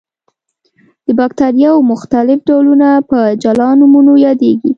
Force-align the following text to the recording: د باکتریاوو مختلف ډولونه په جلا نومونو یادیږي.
د 1.05 1.07
باکتریاوو 1.19 1.87
مختلف 1.91 2.39
ډولونه 2.47 2.89
په 3.09 3.19
جلا 3.43 3.69
نومونو 3.79 4.13
یادیږي. 4.25 4.69